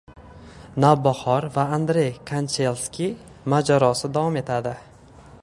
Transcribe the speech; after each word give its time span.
“Navbahor” 0.85 1.47
va 1.57 1.65
Andrey 1.77 2.09
Kanchelskis 2.31 3.13
mojarosi 3.55 4.13
davom 4.19 4.43
etadi 4.45 4.75